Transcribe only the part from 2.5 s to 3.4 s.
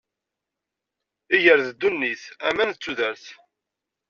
d tudert.